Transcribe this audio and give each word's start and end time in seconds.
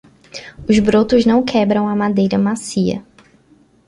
Os 0.67 0.79
brotos 0.79 1.25
não 1.27 1.43
quebram 1.45 1.87
a 1.87 1.95
madeira 1.95 2.35
macia. 2.35 3.05